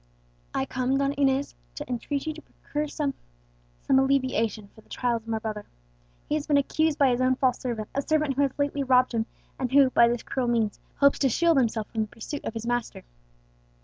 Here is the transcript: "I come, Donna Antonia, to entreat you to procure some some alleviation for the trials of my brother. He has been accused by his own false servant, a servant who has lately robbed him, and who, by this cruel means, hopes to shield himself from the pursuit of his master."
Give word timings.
"I 0.51 0.65
come, 0.65 0.97
Donna 0.97 1.11
Antonia, 1.15 1.43
to 1.75 1.87
entreat 1.87 2.25
you 2.25 2.33
to 2.33 2.41
procure 2.41 2.87
some 2.87 3.13
some 3.83 3.99
alleviation 3.99 4.67
for 4.73 4.81
the 4.81 4.89
trials 4.89 5.21
of 5.21 5.27
my 5.27 5.37
brother. 5.37 5.67
He 6.27 6.33
has 6.33 6.47
been 6.47 6.57
accused 6.57 6.97
by 6.97 7.11
his 7.11 7.21
own 7.21 7.35
false 7.35 7.59
servant, 7.59 7.87
a 7.93 8.01
servant 8.01 8.33
who 8.33 8.41
has 8.41 8.57
lately 8.57 8.81
robbed 8.81 9.11
him, 9.13 9.27
and 9.59 9.71
who, 9.71 9.91
by 9.91 10.07
this 10.07 10.23
cruel 10.23 10.47
means, 10.47 10.79
hopes 10.95 11.19
to 11.19 11.29
shield 11.29 11.57
himself 11.57 11.87
from 11.91 12.01
the 12.01 12.07
pursuit 12.07 12.43
of 12.45 12.55
his 12.55 12.65
master." 12.65 13.03